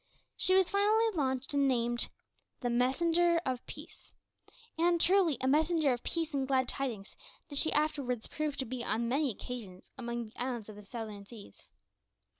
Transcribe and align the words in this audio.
She 0.35 0.55
was 0.55 0.71
finally 0.71 1.11
launched 1.13 1.53
and 1.53 1.67
named 1.67 2.09
The 2.61 2.71
Messenger 2.71 3.39
of 3.45 3.63
Peace. 3.67 4.15
And, 4.75 4.99
truly, 4.99 5.37
a 5.39 5.47
messenger 5.47 5.93
of 5.93 6.01
peace 6.01 6.33
and 6.33 6.47
glad 6.47 6.67
tidings 6.67 7.15
did 7.49 7.59
she 7.59 7.71
afterwards 7.73 8.25
prove 8.25 8.57
to 8.57 8.65
be 8.65 8.83
on 8.83 9.07
many 9.07 9.29
occasions 9.29 9.91
among 9.99 10.25
the 10.25 10.37
islands 10.37 10.69
of 10.69 10.75
the 10.75 10.85
Southern 10.87 11.23
Seas. 11.27 11.67